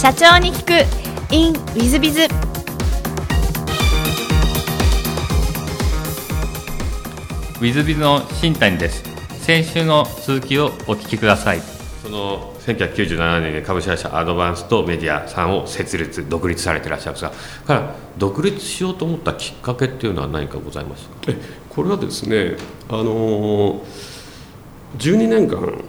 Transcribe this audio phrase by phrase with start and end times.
[0.00, 1.34] 社長に聞く。
[1.34, 9.02] In ウィズビズウィズビズの新谷です。
[9.40, 11.60] 先週の続きをお聞きください。
[12.00, 17.30] その1997年に株式会社アドバンスとメディアさんを設立独立されていらっしゃるんですが
[17.66, 21.08] から独立しようと思ったきっかけっていうのは何かございます？
[21.08, 21.36] かえ
[21.68, 22.56] これはですね
[22.88, 23.82] あの
[24.96, 25.82] 12年間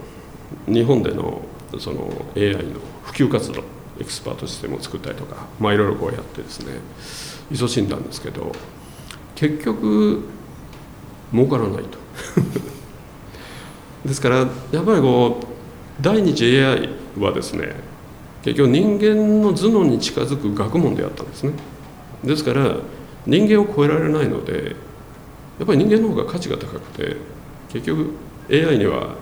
[0.66, 1.44] 日本での
[1.80, 3.64] その AI の普及活動
[4.00, 6.74] エクスパートシステムを作ったりとかまあいろいろこうやってですね
[7.52, 8.52] 勤しんだんですけど
[9.36, 10.24] 結局
[11.32, 11.98] 儲からないと。
[14.06, 14.48] ですからやっ
[14.84, 15.46] ぱりこう
[16.02, 17.76] 第二次 AI はですね
[18.44, 21.54] 結局人間の頭脳に近づく学問であったんですね。
[22.24, 22.76] ですから
[23.26, 24.76] 人間を超えられないので
[25.58, 27.18] やっぱり人間の方が価値が高くて
[27.70, 28.12] 結局
[28.50, 29.16] AI には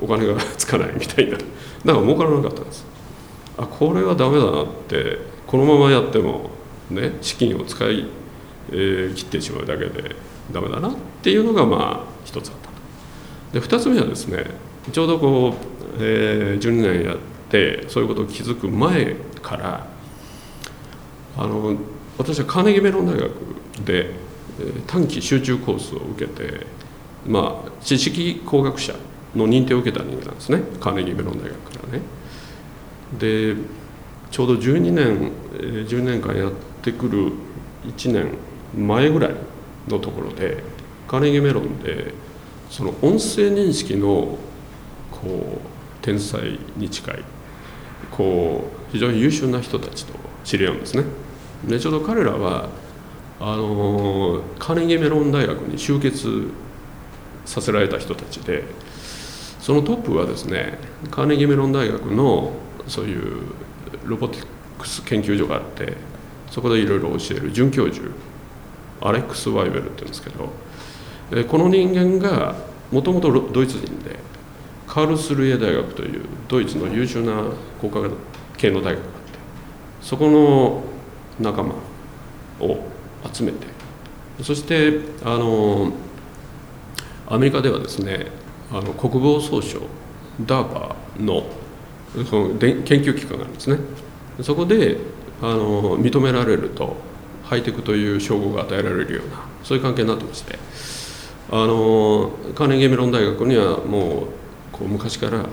[0.00, 1.46] お金がつかないみたいなだか
[1.84, 2.93] ら儲からなかったんです。
[3.58, 6.50] あこれはダメだなってこのままやっても
[6.90, 8.06] ね資金を使い、
[8.70, 10.16] えー、切ってしまうだけで
[10.52, 12.70] ダメだなっていうのがまあ一つあった
[13.52, 14.44] で二つ目はですね
[14.92, 17.18] ちょうどこうえー、12年やっ
[17.50, 19.86] てそういうことを気づく前から
[21.36, 21.76] あの
[22.18, 23.30] 私はカーネギーメロン大学
[23.84, 24.10] で、
[24.58, 26.66] えー、短期集中コースを受けて、
[27.26, 28.94] まあ、知識工学者
[29.34, 32.02] の認定を受けた人間なんですねカーネギーメロン大学からね。
[33.18, 33.56] で
[34.30, 36.52] ちょうど12年、12年間やっ
[36.82, 37.32] てくる
[37.86, 38.34] 1年
[38.76, 39.34] 前ぐらい
[39.88, 40.62] のところで
[41.06, 42.12] カーネギーメロンで
[42.70, 44.38] その音声認識の
[45.10, 47.24] こう天才に近い
[48.10, 51.04] こう非常に優秀な人たちと知り合うんですね。
[51.66, 52.68] でちょうど彼らは
[53.40, 56.48] あのカーネギーメロン大学に集結
[57.44, 58.64] させられた人たちで
[59.60, 60.78] そのトップはですね
[61.10, 62.52] カーネギーメロン大学の
[62.88, 63.42] そういう
[64.04, 64.46] ロボティ
[64.78, 65.94] クス研究所があって
[66.50, 68.06] そこでいろいろ教える准教授
[69.00, 72.54] アレックス・ワイベルって言うんですけどこの人間が
[72.90, 74.16] もともとドイツ人で
[74.86, 77.44] カールスルイエ大学というドイツの優秀な
[77.80, 78.08] 工科
[78.56, 79.38] 系の大学があって
[80.00, 80.84] そこの
[81.40, 81.74] 仲間
[82.60, 82.78] を
[83.32, 83.66] 集めて
[84.42, 85.92] そしてあの
[87.26, 88.26] アメリカではですね
[88.70, 89.80] あの国防総省
[90.40, 91.44] DARPA の
[92.28, 93.78] その研究機関があるんですね。
[94.42, 94.98] そこで
[95.40, 96.96] あの認められると
[97.44, 100.58] ハイテクという称号が与えられるようなそういう関係になってまして
[101.50, 104.26] あのカーネギーメロン大学にはもう
[104.72, 105.46] こう昔から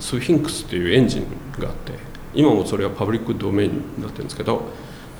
[0.00, 1.26] スフィンクスっていうエンジン
[1.58, 1.92] があって
[2.34, 4.62] 今もそれはパブリックドメインになってるんですけど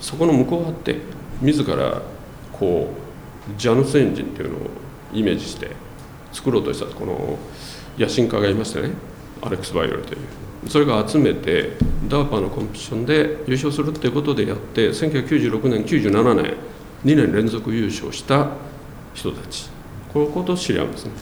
[0.01, 0.97] そこの向こうを張って
[1.41, 2.03] 自ら
[2.53, 4.61] こうジャヌスエンジンっていうのを
[5.13, 5.71] イメージして
[6.33, 7.39] 作ろうとしたこの
[7.99, 8.91] 野心家がいましてね
[9.43, 10.21] アレックス・ワイベルという
[10.69, 11.73] それが集めて
[12.09, 13.15] DARPA のコンペティションで
[13.47, 16.55] 優勝するっていうことでやって1996年97年
[17.05, 18.49] 2年連続優勝した
[19.15, 19.69] 人たち。
[20.13, 21.13] このことを知り合うんですね。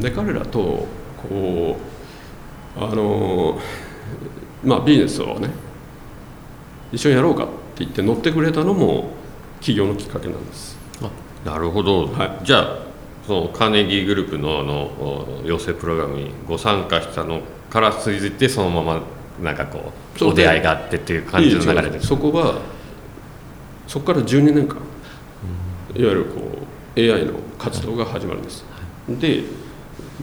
[0.00, 0.86] で彼らと
[1.28, 1.76] こ
[2.76, 3.58] うあの
[4.64, 5.50] まあビジネスをね
[6.92, 9.10] 一緒にやろうかって言って乗ってくれたのも
[9.56, 10.80] 企業のきっかけなんです。
[11.44, 12.78] なるほど、はい、じゃあ
[13.26, 17.40] そのカーネギーグループのあの養成プログラムにご参加したの
[17.72, 19.02] から続いてそのまま
[19.42, 22.00] なんかこうお出会いがあってっていう感じの流れで。
[22.00, 22.60] そこは
[23.88, 24.76] そこから12年間、
[25.94, 26.40] うん、いわゆるこ
[26.96, 28.64] う AI の活動が始まるんです、
[29.08, 29.42] はい、で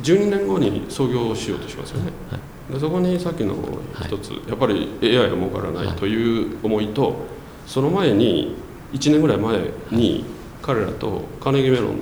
[0.01, 2.11] 12年後に創業しようとしますよね、
[2.71, 3.55] でそこにさっきの
[3.99, 7.15] 一つ、やっぱり AI が儲からないという思いと、
[7.65, 8.55] その前に
[8.93, 9.59] 1年ぐらい前
[9.91, 10.23] に
[10.61, 11.99] 彼らとカーネギーメロン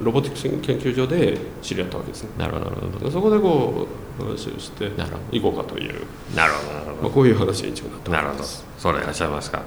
[0.00, 2.30] ロボティクス研究所で知り合ったわけですね。
[2.38, 3.10] なるほどなるほど。
[3.10, 3.86] そこでこ
[4.18, 4.90] う話をして
[5.32, 5.94] いこうかという。
[6.34, 7.02] なるほどなるほど。
[7.02, 8.44] まあこういう話に一応なってなるほど。
[8.44, 9.62] そうでいらっしゃいますか。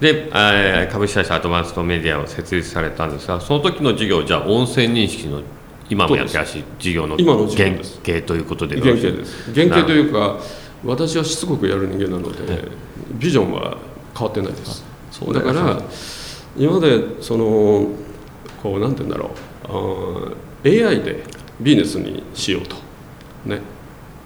[0.00, 5.42] で、えー、株式会社アドバンストメディアを設立されたんですが、その時の授業じゃあ音声認識の
[5.88, 7.70] 今もやってらしい事業の原
[8.04, 10.38] 型ということで原型です原型というか
[10.84, 12.68] 私はしつこくやる人間なので、
[13.14, 13.76] ビジョンは
[14.16, 14.84] 変わってないです
[15.32, 15.80] だから
[16.56, 17.88] 今までその
[18.62, 19.30] こうなんて言うんだろ
[20.64, 20.68] う。
[20.68, 21.24] AI で
[21.60, 22.76] ビジネスにしようと。
[23.44, 23.60] ね。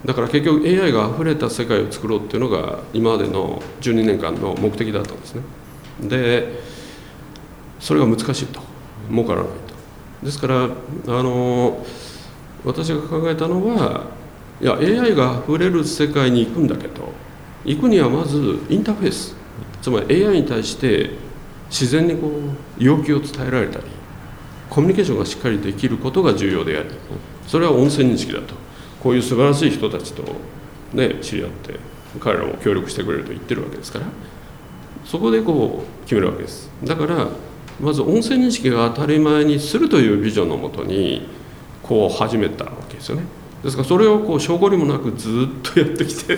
[0.05, 5.43] だから結局 AI が溢れた世界を作ろうっていうのが今までの12年間の目的だったんですね。
[6.03, 6.61] で
[7.81, 8.61] それが難しいと。
[9.11, 10.25] 儲からないと。
[10.25, 10.69] ですからあ
[11.23, 11.85] の
[12.65, 14.07] 私が考えたのは
[14.61, 17.13] いや AI が溢れる世界に行くんだけど
[17.65, 19.35] 行くにはまずインターフェース。
[19.83, 21.11] つまり AI に対して
[21.71, 22.31] 自然にこう
[22.79, 23.85] 要求を伝えられたり
[24.77, 26.91] コミュニケーションがしっかりできることが重要であり
[27.49, 28.55] それは音声認識だと。
[29.03, 30.23] こういう素晴らしい人たちと、
[30.93, 31.81] ね、知り合って
[32.21, 34.05] 彼らも協力してくれると言ってるわけですから。
[35.07, 36.71] そこでこう決めるわけです。
[36.85, 37.27] だから
[37.81, 41.27] まず音声認識が当たり前にするというビジョンのもとに
[41.83, 43.23] こう始めたわけですよね。
[43.65, 46.37] ですからそれをこう証拠りもなくずっとやってきて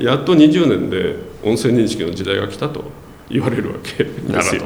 [0.00, 2.84] やっと20年で音声認識の時代が来たと。
[3.30, 4.64] 言われるわけですよ。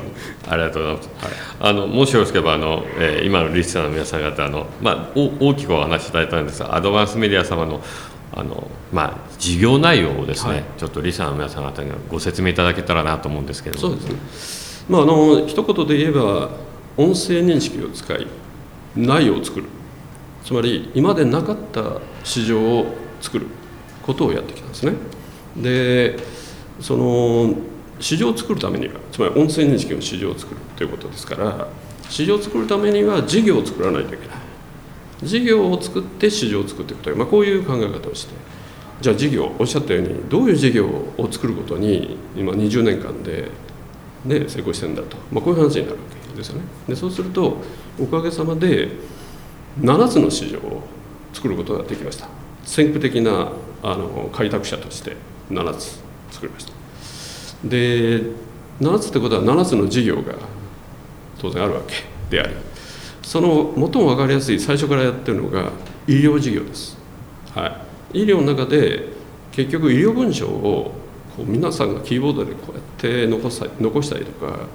[0.49, 1.09] ありがとうございます。
[1.25, 7.83] はい、あのもしよろしければあの、えー、今のリスナーの皆さん方あのまあお大きくお話しいただいたんですが、アドバンスメディア様の
[8.33, 13.97] あのまあ事業内容をですね、はい、ちょっとリスナーの皆さん方にご説明いただけたらなと思うんですけれども。
[13.97, 14.87] そうですね。
[14.89, 16.51] まああの一言で言えば
[16.97, 18.27] 音声認識を使い
[18.97, 19.67] 内容を作る。
[20.45, 23.47] つまり今までなかった市場を作る
[24.03, 24.95] ことをやってきたんですね。
[25.57, 26.17] で
[26.81, 27.55] その
[28.05, 31.69] 市場を作るためにはつまり音声認識の市場を作るということですから
[32.11, 34.37] 市場を作るためには事業を作らないといけない。
[35.23, 38.35] 事業を作って市場を作っていくという、まあ、こういう考え方をして。
[39.01, 43.49] じゃあ事業おっしゃったようにどういう事業を作ることに今20年間で、
[44.27, 45.97] ね、成功してるんだと、まあ、こういう話になるわ
[46.31, 46.65] けですよね。
[46.87, 47.57] でそうすると
[47.99, 48.91] おかげさまで
[49.81, 50.83] 7つの市場を
[51.33, 52.29] 作ることができました。
[52.65, 53.51] 先駆的な
[53.83, 55.17] あの開拓者として
[55.51, 56.74] 7つ作りました。
[57.63, 58.23] で
[58.81, 60.35] 7つってことは7つの事業が
[61.39, 61.95] 当然あるわけ
[62.31, 62.55] であり
[63.23, 65.71] その最も分かりやすい最初からやってるのが
[66.07, 66.99] 医療事業です、
[67.55, 69.09] はい、医療の中で
[69.53, 70.93] 結局医療文書を
[71.37, 74.67] こう皆さんがキーボードでこうやって残さ残したりとか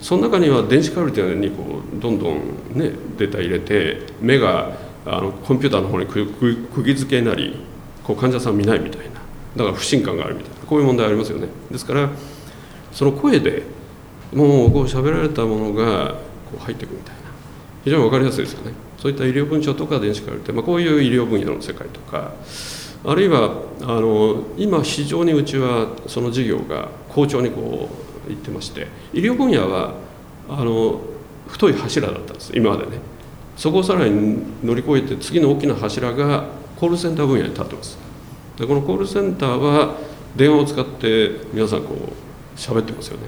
[0.00, 2.36] その中には電子カルテにこうどんどん
[2.74, 6.26] ねデータ入れて目があのコンピューターの方にく
[6.72, 7.56] 釘付けになり
[8.04, 9.18] こう患者さん見ないみたいな。
[9.58, 10.56] だから不信感があるみたいな。
[10.66, 11.48] こういう問題ありますよね。
[11.70, 12.08] ですから
[12.92, 13.64] その声で
[14.32, 16.14] もうこう喋られたものが
[16.50, 17.22] こう入ってくみたいな。
[17.84, 18.72] 非常に分かりやすいですよね。
[18.98, 22.32] そういった医療文書とか電子カルテ、まあ、こういう医療分野の世界とか。
[23.04, 27.88] あるいはあの今非常にうちはその事業が好調にこ
[28.28, 28.88] ういってまして。
[29.12, 29.94] 医療分野は
[30.48, 31.00] あの
[31.46, 32.52] 太い柱だったんです。
[32.54, 32.98] 今までね。
[33.56, 36.44] そこをさらに乗り越えて次の大きな柱が
[36.76, 38.07] コールセンター分野に立ってます。
[38.58, 39.96] でこのコールセンターは
[40.34, 43.26] 電話を使って皆さんこう喋ってますよね。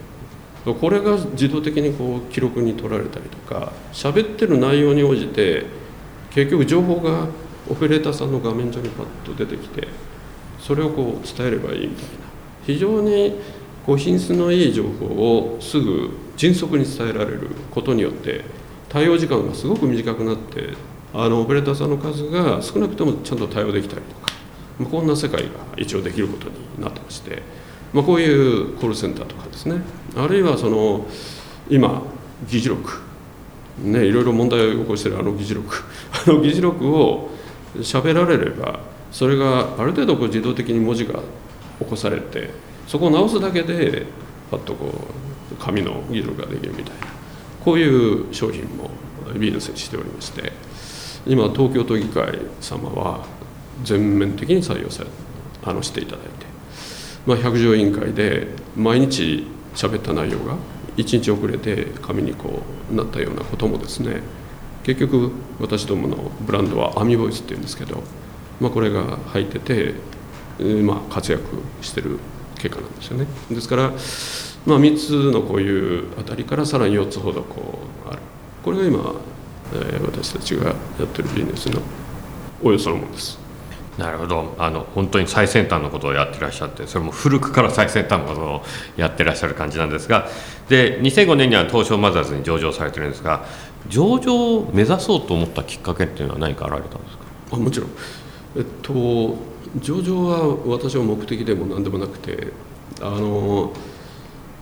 [0.65, 5.65] これが自動的にこう記録に取られたりとか喋ってる内容に応じて
[6.31, 7.29] 結局情報が
[7.71, 9.89] オペレーターさんの画面上にパッと出てきて
[10.59, 12.11] それをこう伝えればいいみたいな。
[12.67, 13.41] 非常に
[13.87, 18.45] こう品質のいい情報をすぐ迅速に伝えられることによって
[18.89, 20.75] 対応時間がすごく短くなって
[21.15, 24.20] あのオペレーターさんの数が少なくともちゃんと対応できたりとか、
[24.81, 27.43] まあ、こんな世界が一応できることになってまして。
[27.93, 29.83] まあ、こういうコールセンターとかですね。
[30.17, 31.07] あるいはその
[31.69, 32.03] 今
[32.49, 33.03] 議事録。
[33.79, 35.77] ねいろいろ問題を起こしているあの議事録。
[36.27, 37.31] あの議事録を
[37.79, 38.81] 喋られれば
[39.13, 41.15] それがある程度こう自動的に文字が
[41.79, 42.51] 起こされて
[42.87, 44.07] そこを直すだけで
[44.51, 44.93] パッとこ
[45.53, 47.07] う紙の議事録ができるみたいな。
[47.65, 48.91] こういう商品も
[49.39, 50.53] ビジネスにしておりまして
[51.27, 53.27] 今東京都議会様は
[53.85, 55.11] 全面的に採用され
[55.65, 56.51] あのしていただいて。
[57.27, 60.57] まあ、百条委員会で毎日喋った内容が
[60.97, 64.23] 1日遅れて紙にこうなったようなこともですね
[64.83, 65.31] 結局
[65.61, 68.03] 私どものブランドはアミボイスっていうんですけど、
[68.61, 69.95] まあ、これが入ってて、
[70.83, 71.43] まあ、活躍
[71.83, 72.19] してる
[72.57, 73.27] 結果なんですよね。
[73.51, 73.91] ですから、
[74.67, 78.19] まあ、3つのこういうあたりからさらに4つほどこうある。
[78.63, 79.15] これが今、
[79.75, 81.81] えー、私たちがやってるビジネスの
[82.63, 83.40] およそのものです。
[83.99, 84.55] なるほど。
[84.59, 88.63] あの本当に最先端のことをやってらっしゃってそれも古くから最先端のことを
[88.97, 90.29] やってらっしゃる感じなんですが。
[90.69, 93.45] で2005年には東証マザーズに上場されてるんですが
[93.89, 97.25] 上場を目指そうと思ったきっかけっていうのは何かあられたんですか？
[97.53, 97.91] あもちろん、
[98.57, 99.37] えっと、
[99.81, 102.53] 上場は私は目的でも何でもなくて
[103.01, 103.73] あの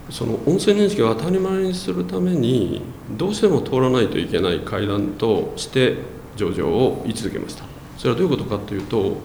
[0.08, 2.80] その音声認識を当たり前にするために
[3.10, 5.96] どうしても通らないといけない階段として
[6.36, 7.64] 上場を位置づけました。
[7.98, 9.16] それはどういうことかというと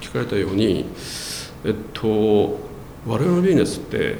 [0.00, 0.84] 聞かれたように
[1.64, 2.58] えっと
[3.06, 4.16] 我々のビジネスって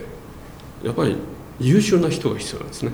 [0.84, 1.16] やっぱり
[1.58, 2.92] 優秀な人が必要なんですね、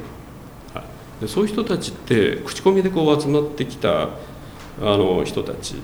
[0.73, 4.09] はい、でそういう人たちって口コミでこう集まってきたあ
[4.81, 5.77] の人たち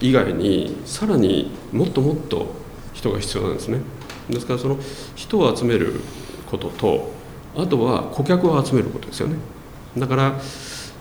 [0.00, 2.54] 以外にさらにもっともっと
[2.92, 3.80] 人が必要なんですね。
[4.28, 4.78] ですからその
[5.14, 6.00] 人を集める
[6.50, 7.12] ことと
[7.56, 9.36] あとは顧客を集めることですよね。
[9.96, 10.40] だから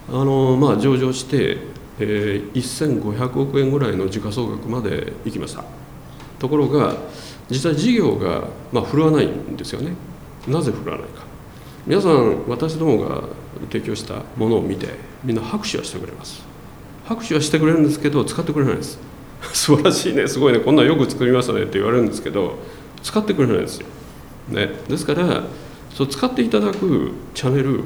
[0.09, 1.57] あのまあ上場して
[1.99, 5.63] えー、1500億円ぐらいの時価総額まで行きました。
[6.39, 6.95] ところが
[7.49, 9.93] 実際事業が、まあ、振るわないんですよね。
[10.47, 11.23] なぜ振るわないか。
[11.87, 13.23] 皆さん私どもが
[13.71, 14.87] 提供したものを見て
[15.23, 16.43] みんな拍手はしてくれます。
[17.05, 18.99] 拍手はしてくれるんですけど使ってくれないです。
[19.53, 20.27] 素晴らしいね。
[20.27, 20.59] すごいね。
[20.59, 21.63] こんなんよく作りましたね。
[21.63, 22.57] って言われるんですけど
[23.05, 23.87] 使ってくれないですよ、
[24.49, 25.43] ね、ですから
[25.93, 27.83] そう使っていただくチャンネル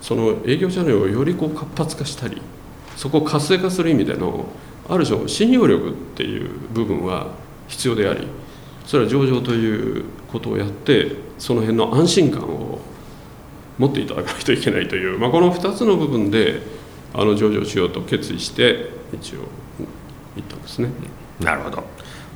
[0.00, 2.40] その営業チャンネルをよりこう活発化したり
[2.96, 4.46] そこを活性化する意味での
[4.88, 7.28] ある種信用力っていう部分は
[7.68, 8.26] 必要であり
[8.86, 12.78] それは上場ということをやってその辺の安心感を
[13.78, 16.60] 持っていただかないといけないという、まあ、この2つの部分で
[17.12, 19.38] あの上場しようと決意して一応
[20.36, 20.88] 行ったんですね。
[21.40, 21.84] なるほど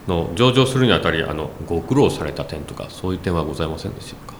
[0.07, 4.35] の上場するにあたりあのご苦労された点とかそういう点はございませんでしょうか？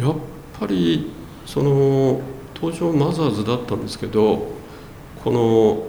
[0.00, 0.14] やっ
[0.58, 1.10] ぱり
[1.44, 2.20] その
[2.54, 4.52] 東証マザーズだったんですけど
[5.24, 5.82] この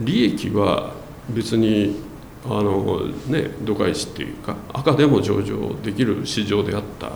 [0.00, 0.92] 利益は
[1.30, 2.02] 別に
[2.44, 7.12] あのね度外視っていうか赤でも上場できる市場であった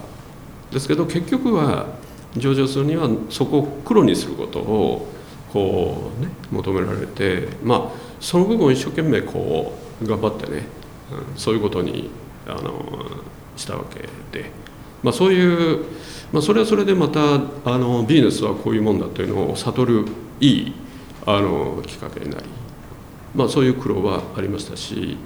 [0.71, 1.87] ですけど結局は
[2.37, 5.09] 上場するにはそこを黒にすることを
[5.53, 10.67] こうね求められてまあその部分を一生懸命こう頑張ってね、
[11.33, 12.11] うん、そういうことに
[12.47, 13.07] あの
[13.57, 14.51] したわけで、
[15.03, 15.85] まあ、そういう、
[16.33, 17.39] まあ、それはそれでまたあ
[17.79, 20.05] のビジネスはこういうもんだというのを悟る
[20.41, 20.73] いい
[21.31, 22.45] あのきっかけになり、
[23.35, 25.19] まあ、そういう苦労はありましたし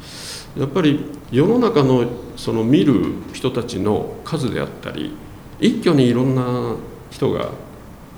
[0.58, 2.04] やっぱり世の中の
[2.36, 5.14] その見る人たちの数であったり
[5.60, 6.74] 一挙にいろんな
[7.08, 7.50] 人が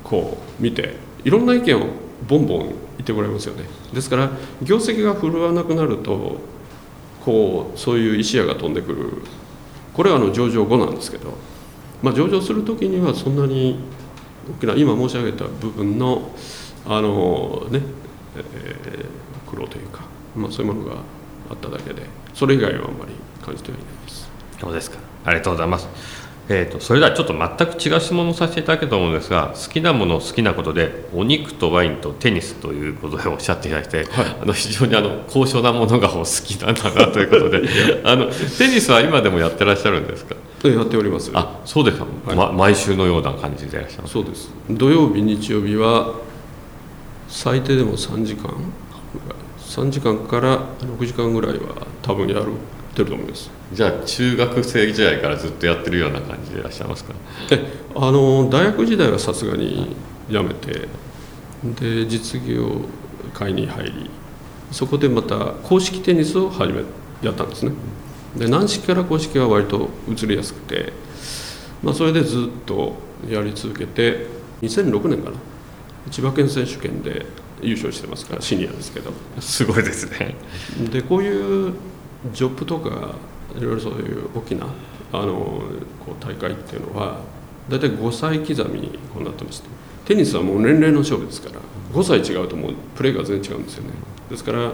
[0.03, 1.89] こう見ていろんな意見を
[2.27, 3.65] ボンボン言ってもらいますよね。
[3.93, 4.31] ですから
[4.63, 6.39] 業績が振るわなくなると
[7.23, 9.23] こうそういう石屋が飛んでくる。
[9.93, 11.35] これはあの上場後なんですけど、
[12.03, 13.79] まあ、上場する時にはそんなに
[14.59, 16.31] 大きな今申し上げた部分の
[16.87, 17.81] あのね、
[18.37, 20.03] えー、苦労というか、
[20.37, 20.97] まあ、そういうものが
[21.51, 22.03] あっただけで
[22.35, 23.13] それ以外はあんまり
[23.45, 24.29] 感じてはいないです。
[24.61, 24.99] そうですか。
[25.25, 25.89] ありがとうございます。
[26.47, 37.63] えーと、それではちょっと全く違う質問をさせていただけると思うんですが好きなもの好きなことでお肉とワインとテニスということでおっしゃっていただいて、はい、あの非常にあの高尚なものがお好きなんだなということで
[38.05, 40.35] あのテニスは今でもやってらっしゃるんですか？
[40.69, 42.37] やっておりますあそうですか、はい。
[42.37, 44.51] ま、毎週のような感じでいらっしゃるそうです。
[44.69, 46.13] 土曜日日曜日は
[47.35, 48.55] 最低でも3時間
[49.59, 53.51] 3時間から6時間ぐらいは多分やるってると思います。
[53.73, 57.13] じゃあ中学生時代からずっとやってるような感じでいらっしゃいますか？
[57.51, 59.97] えあの大学時代はさすがに
[60.31, 60.89] 辞めて
[61.65, 62.83] で実業
[63.33, 64.11] 界に入り
[64.71, 66.83] そこでまた公式テニスを始め
[67.21, 67.73] やったんですね。
[68.37, 70.93] で軟式から公式は割と移りやすくて、
[71.83, 72.95] まあ、それでずっと
[73.29, 74.27] やり続けて
[74.63, 75.37] 2006年かな
[76.11, 77.27] 千葉県選手権で
[77.63, 79.13] 優勝してますからシニアですけど。
[79.41, 80.35] すごいですね。
[80.91, 81.75] でこういう
[82.33, 83.15] ジョップとか
[83.57, 84.67] いろいろそういう大きな
[85.13, 85.33] あの
[86.05, 87.21] こう大会っていうのは
[87.69, 89.69] 大体5歳刻みにこうなってまして
[90.07, 91.61] テニスはもう年齢の勝負ですから
[91.93, 93.91] 5歳違うともうプレーが全然違うんですよね。
[94.29, 94.73] ですから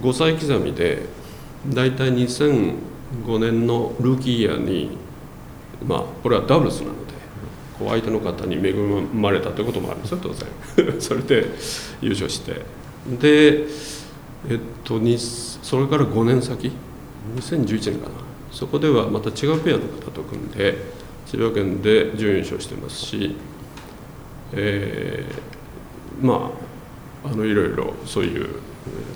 [0.00, 1.02] 5歳刻みで
[1.68, 2.74] 大体2005
[3.38, 4.96] 年のルーキーイヤーに
[5.86, 6.94] まあこれはダブルスなの。
[7.03, 7.03] で
[7.78, 11.00] こう相手の方に恵まれたということもあるんですよ当然。
[11.00, 11.46] それで
[12.00, 12.60] 優勝して。
[13.20, 13.66] で
[14.48, 15.00] えっと
[15.62, 16.70] それから5年先
[17.36, 18.24] ？2011年かな。
[18.52, 20.78] そこではまた違うペアの方と組んで
[21.26, 23.34] 千葉県で準優勝してますし、
[24.52, 26.52] えー、ま
[27.24, 28.48] ああのいろいろそういう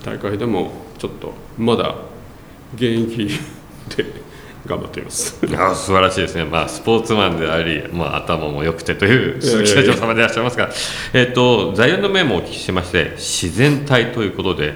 [0.04, 1.94] 大会でもちょっとまだ
[2.74, 3.28] 現役
[3.96, 4.27] で
[4.68, 5.38] 頑張っています。
[5.56, 10.68] あ素晴らしいですね、まあ、スポーツマンであり、まあ、頭も良くてという鈴木社長様でいらっしゃいますが、
[11.14, 14.74] えーと、座右の銘もお聞きしまして自然体ということで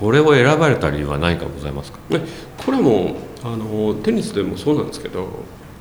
[0.00, 2.20] これを選ばれた理由は何かございますか、ね、
[2.64, 5.28] これもあのテニスでもそうなんですけど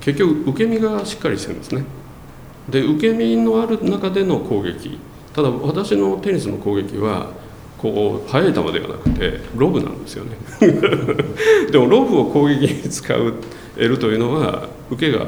[0.01, 1.83] 結局受け身がしっかりしてるんですね。
[2.69, 4.97] で受け身のある中での攻撃。
[5.33, 7.31] ただ私のテニスの攻撃は
[7.81, 10.37] こう速い球ではなくてロブなんですよね。
[11.71, 13.33] でもロブを攻撃に使う
[13.75, 15.27] 得るというのは受けが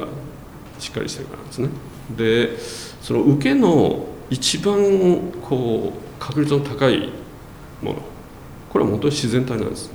[0.78, 1.70] しっかりしてるからですね。
[2.18, 2.58] で
[3.02, 4.78] その受けの一番
[5.42, 7.10] こう確率の高い
[7.82, 8.02] もの。
[8.70, 9.92] これは本当に自然体なんです。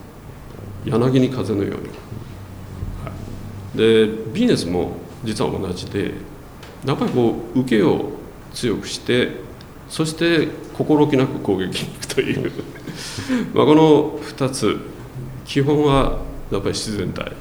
[0.87, 1.89] 柳に風のように、
[3.05, 3.13] は
[3.75, 4.93] い、でビジネスも
[5.25, 6.13] 実は同じで
[6.87, 8.11] やっぱりこう受けを
[8.55, 9.46] 強くして
[9.88, 12.52] そして心置きなく攻撃に行くという。
[13.55, 14.78] まあこの2つ。
[15.47, 16.19] 基本は
[16.50, 17.33] やっぱり自然体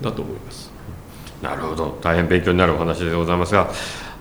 [0.00, 0.70] だと思います。
[1.42, 1.98] なるほど。
[2.02, 3.70] 大変勉強になるお話でございますが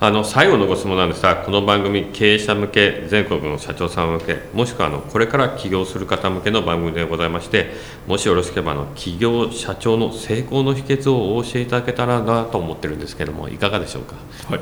[0.02, 7.72] あの最後のご質問なんですがこの番組経営者向け全国の社長さん向けもしくはあのこれから起業する方向けの番組でございまして
[8.08, 14.16] もしよろしければあの起業社長の成功の秘訣をお教えいただけたらなと思ってるんですけどもいかがでしょうか？
[14.50, 14.62] はい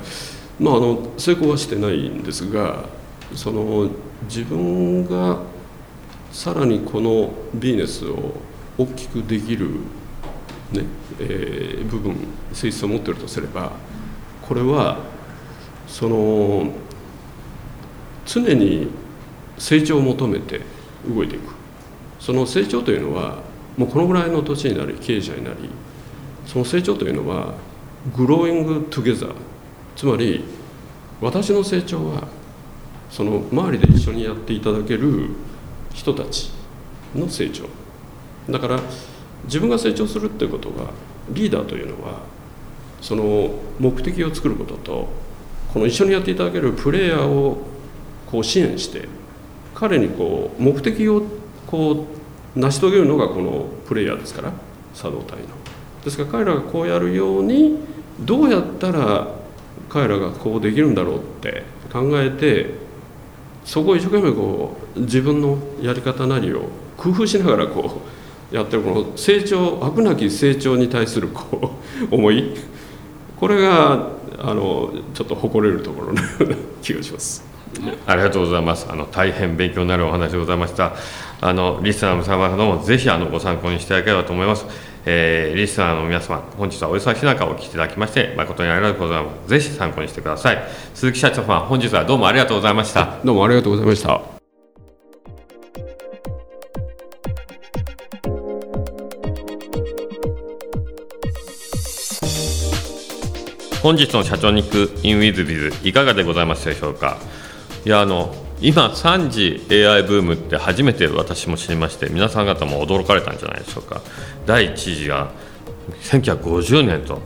[0.60, 2.86] まあ、あの成功はしてないんですが
[3.36, 3.90] その
[4.24, 5.40] 自分が
[6.32, 8.34] さらにこのビジネスを
[8.78, 9.70] 大きくできる、
[10.72, 10.84] ね
[11.20, 12.16] えー、部分
[12.54, 13.72] 性質を持っているとすれば
[14.42, 15.00] これは
[15.88, 16.72] その
[18.26, 18.88] 常に
[19.58, 20.62] 成長を求めて
[21.08, 21.58] 動いていく。
[22.20, 23.40] その成長というのは
[23.78, 25.70] もうこのぐらいの土地になり経営者になり
[26.46, 27.54] その成長というのは
[28.16, 29.34] グローイングトゥゲザー
[29.98, 30.46] つまり
[31.20, 32.28] 私の成長は
[33.10, 35.30] その周りで一緒にやっていただける
[35.92, 36.52] 人たち
[37.16, 37.66] の成長
[38.48, 38.80] だから
[39.46, 40.92] 自分が成長するっていうことは
[41.32, 42.22] リーダーというのは
[43.02, 43.50] その
[43.80, 45.08] 目的を作ることと
[45.74, 47.66] この一緒にやっていただけるプレイヤーを
[48.30, 49.08] こう支援して
[49.74, 51.24] 彼にこう目的を
[51.66, 52.06] こ
[52.56, 54.54] う成し遂げるのがこのプレイヤーですから
[54.94, 55.48] 作動体の。
[56.04, 57.80] ですから彼らがこうやるように
[58.20, 59.37] どうやったら
[59.90, 62.76] 彼らがこうできるんだろうって考えて
[63.64, 68.02] そこを一生懸命こう自分のやり方なりを工夫しながらこ
[68.52, 71.76] うやってるこの成長飽くなき成長に対するこ
[72.10, 72.56] う思い
[73.38, 77.46] これがあのちょっと誇れるところのような気がします。
[78.06, 78.88] ありがとうございます。
[78.90, 80.94] あの大変勉強になるお話でございました。
[81.42, 84.66] あのリスナーの様もぜひあのご参考にしていただければと思います。
[85.10, 89.50] えー、リスナーの皆様、本日はお忙しい中お聞きいただきまして、誠にありがとうございます。
[89.50, 90.62] ぜひ参考にしてください。
[90.94, 93.18] 鈴木社長様、本日はどうもありがとうございました。
[93.24, 94.20] どうもありがとうございました。
[103.82, 107.18] 本日の社長に行くインウィズビズいかがでございますでしょうか？
[107.86, 114.02] いやあの今3次 AI ブームって初めて私も知りまして皆さん方も驚かれたんじゃないでしょうか。
[114.46, 115.32] 第1次が
[116.02, 117.22] 1950年と、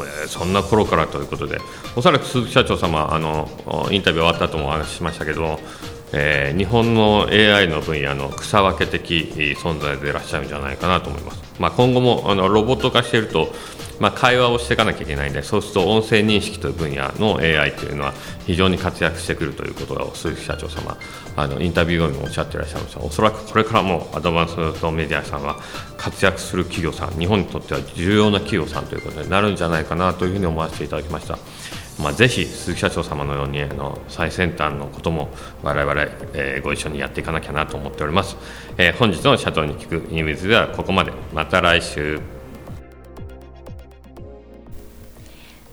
[0.00, 1.58] えー、そんな頃からということで
[1.96, 3.48] おそらく鈴木社長様あの
[3.90, 5.58] インタビュー終わったともお話ししましたけど
[6.12, 13.52] えー、日本の AI の分野の草分け的存在でいらっしゃるんじゃないかなと思います、まあ、今後もあのロボット化していると
[13.98, 18.12] まあ、会話をしていかなきゃいけないんでそうすると音声認識という分野の AI というのは
[18.46, 20.96] 非常に活躍してくるということが鈴木社長様
[21.36, 23.00] あのインタビュー後にもおっしゃっていらっしゃいました。
[23.00, 25.56] おそらくこれからもアドバンスのメディアさんは
[25.96, 31.38] 活躍する企業さん日本にとっては重要な企業さんということになるんじゃないかなというふうに思わせていただきました。
[32.02, 35.30] まあ、ぜひ鈴木社長様のようにあの最先端のことも
[35.62, 36.02] 我々、
[36.34, 38.36] えー、ご一緒にやっていかなきゃなと思っております、
[38.76, 41.12] えー、本日の社長に聞くインウィズではここまで。
[41.32, 42.35] また来週。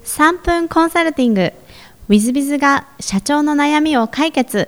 [0.04, 1.42] 3分コンサルティング。
[1.44, 1.54] w
[2.10, 4.68] i z b i が社長の悩みを解決。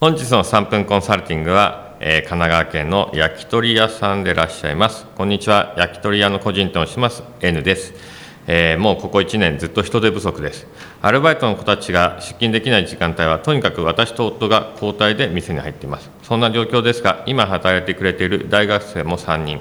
[0.00, 5.06] 本日の3分コンサルティングは、えー、神奈川県の焼き鳥屋さんでいらっしゃいます。
[5.16, 5.74] こんにちは。
[5.78, 7.22] 焼き鳥屋の個人店をします。
[7.40, 7.94] N です、
[8.46, 10.66] えー、もうここ1年ずっと人手不足です。
[11.00, 16.10] アルバイトの子たちが出勤できない時間帯はとにかく私と夫が交代で店に入っています。
[16.22, 19.60] そんな状況ですが今働いてくれている大学生も3人。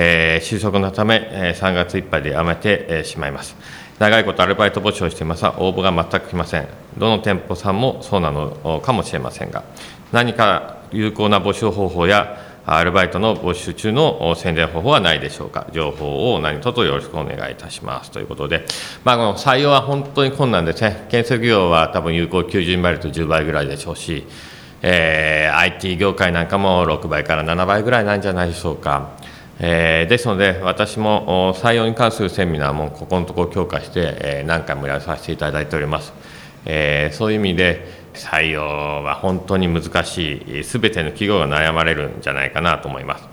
[0.00, 3.56] えー、就職のため、えー、3月いっぱいで辞めて、えー、しまいます。
[3.98, 6.68] 長いことアルバイト募集をしていますが、応募が全く来ません。
[6.96, 9.64] どの店舗さんもそうなのかもしれませんが、
[10.12, 18.66] 何か有効な募集方法や、アルバイトの募集中の宣伝方法はないでしょうか、情報を何卒よろしくお願いいたしますということで、
[19.04, 24.26] まあ、この採用は本当に困難ですね、建設業は多分有効90倍と10倍ぐらいでしょうし、
[24.82, 29.12] えー、IT 業界なんかも6倍から7倍ぐらいなんじゃないでしょうか。
[29.60, 36.12] えー、ですので、私も採用に関するセミナーもここのところ強化して、えー、何回もやらさせていただいております。
[36.64, 43.28] えー、そういう意味で、採用は本当に難しい、すべての企業が悩まれるんじゃないかなと思います。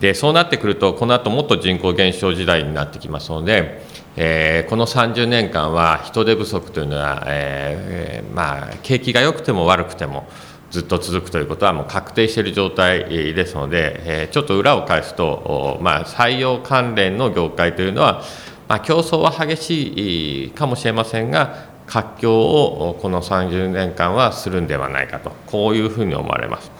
[0.00, 3.82] でそうなってくると、この後もっと人口減少時代になってきますので、
[4.16, 10.26] えー、この30年間は人手不足というのは、えーまあ、景気が良くても悪くても、
[10.70, 18.22] ずっと続くということはもう確定している状態ですので、ちょっと裏を返すと、まあ、採用関連の業界というのは、
[18.68, 26.70] まあ、競争は激しいかもしれませんが、活況をこの30年間はするんではないかと、こういうふうに思われます。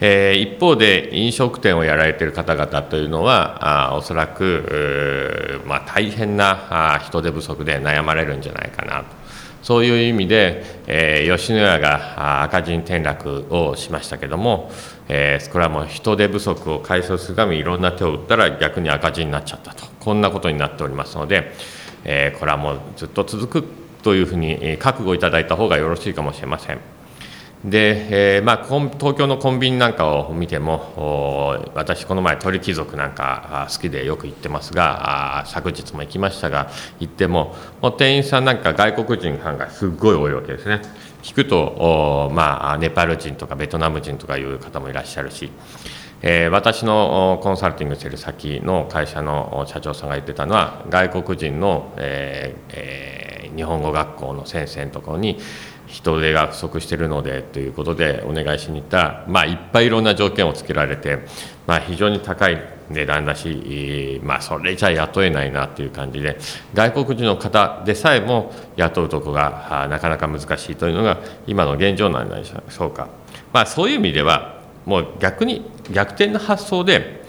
[0.00, 9.21] え、一方で飲食店をやられている方々というのはあおそらく、まあ、大変な人手不足で悩まれるんじゃないかなと
[9.62, 14.70] そういう意味で、えー、吉野家が赤字に転落をしましたけども、
[15.08, 21.52] えー、これはもう人手不足を解消するためにいろんな手を打ったら逆に赤字になっちゃったと、こんなことになっておりますので、
[22.04, 23.68] えー、これはもうずっと続く
[24.02, 26.80] というふうに覚悟いただいた方がよろしいかもしれません。
[27.64, 40.82] で、えーまあ、東京のコンビニなんかを見ても私この前鳥貴族なんか好きでよく行ってますが昨日も行きましたが行ってももう店員さんなんか外国人さんがすっごい多いわけですね。
[41.22, 45.52] 聞くと、まあ、ネパール人とかベトナム人とかいう方もいらっしゃるし、
[46.20, 55.38] えー、私のコンサルティングしてる先の会社の社長さんが言ってたのは外国人の、えーえー、日本語学校の先生のところに
[55.92, 61.18] 人手が不足しているのでということでお願いしに行ったら、まあ、いっぱいいろんな条件をつけられて、
[61.66, 66.38] まあ、非常に高い値段だし、まあ、それじゃ雇えないなという感じで
[66.72, 73.08] 外国人の方でさえも雇うとこがなかなか難しいというのが今の現状なんでしょうか、
[73.52, 77.22] まあ、そういう意味ではもう逆に逆転の発想で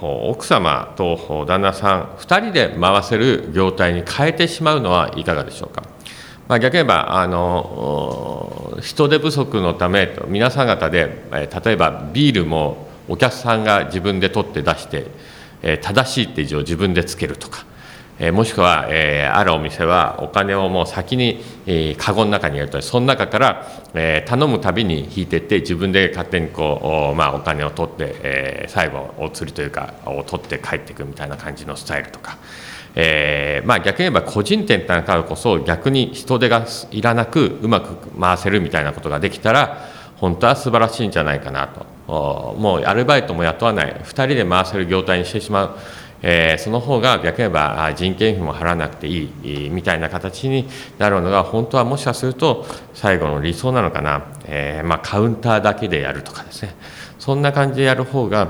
[0.00, 5.97] 奥様と旦那さん2人で回せる業態に変えてしまうのはいかがでしょうか。
[6.48, 15.06] まあ、逆に言えばあの人手不足のため皆さん方で例えばビールもお客さんが自分で取って出して
[15.62, 17.66] え正しいって以上自分でつけるとか
[18.20, 32.38] えもしくは、え、あるお店はお金をもう先に、えー、カゴの中に入れるとその中から、え、頼むたびに引いていって自分で勝手にこう、まあ、お金を取って、え、最後お釣りというかを取って帰っていくみたいな感じのスタイルとか。
[33.00, 41.86] えーまあ、逆に言えば個人店だからこそ逆に人手がいらなくうまく回せるみたいなことができたら本当は素晴らしいんじゃないかなと。
[42.58, 43.94] もうアルバイトも雇わない。
[43.94, 45.70] 2人で回せる業態にしてしまう、
[46.22, 56.74] えー、その方が逆に言えば人件費も払わなくていいみたいな形になるのが本当はもしかすると最後の理想なのかな、えーまあ、カウンターだけでやるとかですね。
[57.20, 58.48] そんな感じでやる方が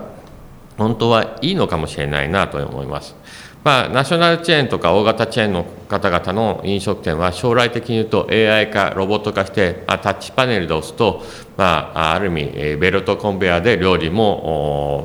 [0.79, 3.18] 本当はいいのかもしれないなと思います。
[3.65, 11.23] まあ、ナショナルチェーンとか大型チェーンの方々の飲食店は将来的に言うと AI 化、ロボット化して、まあ、タッチパネルで押すと、
[11.57, 15.05] まあ、ある意味、ベルトコンベヤーで料理も、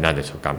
[0.00, 0.54] 何でしょうか、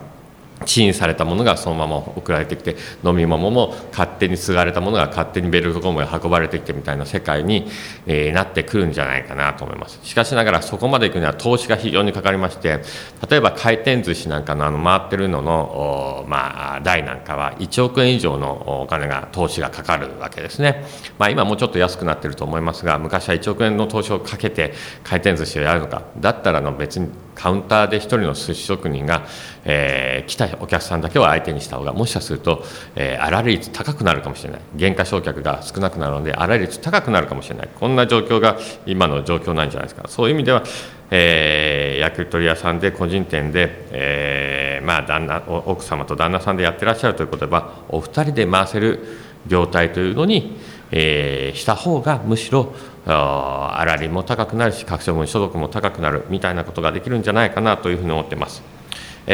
[0.66, 7.68] チンされたものがそのまま送られてきて飲み物も勝手に継がれたものが勝手にベルトコムへ運ばれてきてみたいな世界に、
[8.06, 10.00] えー、なってくるんじゃないかなと思います。
[10.04, 12.82] しかしながらそこまでいくには投資が非常にかかりまして
[13.30, 20.86] 例えば回転寿司なんかのあの回ってるのの、まあ、台なんかは1億円以上のお金が投資がかかるわけですね、
[21.18, 24.74] まあ、今もうちょっと安くなってると思いますが昔は1億円の投資をかけて
[25.04, 26.04] 回転寿司をやるのか。
[26.20, 29.28] だったらの別にカウンターで1人の寿司職人が、
[29.66, 32.64] えー、来たお客さんだけを相手にした方がもしかすると、
[32.96, 34.62] えー、粗利率高くなるかもしれない。
[34.76, 37.70] 減価償却が少なくなるので粗利率高くなるかもしれない。
[37.80, 40.08] こんな状況が今の状況なんじゃないですか。
[40.08, 40.64] そういう意味では、
[41.12, 49.00] えー、焼き鳥屋さんで個人店で、えーまあ、旦那奥様と旦那さんでやってらっしゃるということはお二人で回せる
[49.48, 50.58] 業態というのに、
[50.92, 52.74] えー、した方がむしろ
[53.06, 58.64] あ粗利も高くなるし、各処分所得も高くなるみたいなことができるんじゃないかなというふうに思ってます。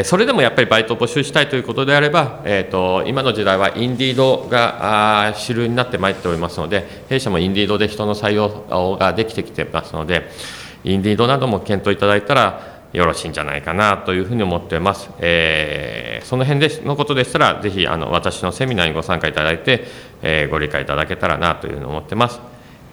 [0.04, 10.30] それでもやっぱりバイトを募集したいということであれば、えーと、今の時代はインディードが主流になってまいっておりますので、弊社もインディードで人の採用ができてきてますので、
[10.84, 15.10] インディードなども検討いただいたらよろしいんじゃないかなというふうに思ってます。
[15.18, 19.84] えー、その辺でのことでしたら、ぜひあの私のセミナーにご参加いただいて、
[20.22, 22.40] えー、ご理解いただけたらなというふうに思ってます。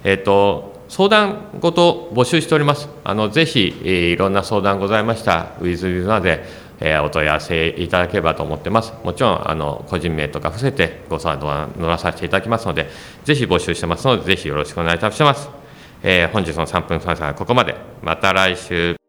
[0.03, 2.87] えーと、相談ごと募集しております。
[3.03, 6.45] あのぜひ、えー、いろんな相談ございました、ウィズ・ウィズナで、
[6.79, 8.93] えー、お問い合わせいただければと思ってます。
[9.03, 12.89] もちろんあの個人名とか伏せてご相談乗らさせていただきますので、
[13.25, 15.49] ぜひ募集してますので、ぜひよろしくお願いいたします。
[16.01, 17.75] えー、本日の3分参加はここまで。
[18.01, 19.08] また来週。